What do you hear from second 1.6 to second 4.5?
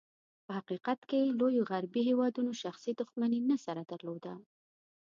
غربي هېوادونو شخصي دښمني نه سره درلوده.